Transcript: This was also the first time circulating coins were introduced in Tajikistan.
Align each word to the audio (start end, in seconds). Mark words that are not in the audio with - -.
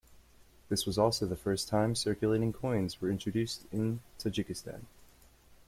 This 0.67 0.87
was 0.87 0.97
also 0.97 1.27
the 1.27 1.35
first 1.35 1.67
time 1.67 1.93
circulating 1.93 2.51
coins 2.53 2.99
were 2.99 3.11
introduced 3.11 3.67
in 3.71 3.99
Tajikistan. 4.17 4.85